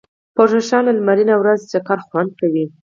[0.35, 2.65] په روښانه لمرینه ورځ چکر خوند کوي.